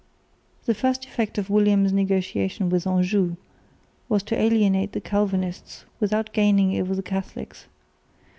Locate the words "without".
5.99-6.33